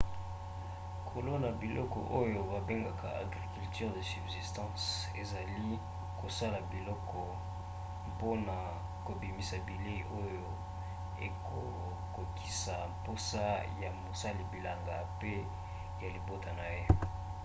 kolona 1.09 1.49
biloko 1.61 1.99
oyo 2.21 2.39
babengaka 2.51 3.07
agriculture 3.23 3.89
de 3.95 4.03
subsistance 4.11 4.85
ezali 5.21 5.69
kosala 6.19 6.59
biloko 6.71 7.19
mpona 8.11 8.55
kobimisa 9.05 9.55
bilei 9.67 10.01
oyo 10.21 10.45
ekokokisa 11.27 12.73
bamposa 12.87 13.43
ya 13.81 13.89
mosali 14.03 14.43
bilanga 14.51 14.95
mpe 15.13 15.33
ya 16.01 16.07
libota 16.15 16.51
na 16.59 16.65
ye 16.77 16.85